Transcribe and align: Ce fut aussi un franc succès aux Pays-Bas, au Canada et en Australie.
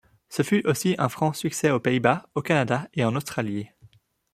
Ce 0.29 0.41
fut 0.41 0.65
aussi 0.65 0.95
un 0.97 1.09
franc 1.09 1.31
succès 1.31 1.69
aux 1.69 1.79
Pays-Bas, 1.79 2.27
au 2.33 2.41
Canada 2.41 2.87
et 2.95 3.05
en 3.05 3.15
Australie. 3.15 3.69